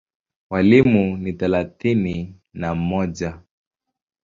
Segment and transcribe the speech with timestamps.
[0.49, 3.39] Walimu ni thelathini na mmoja.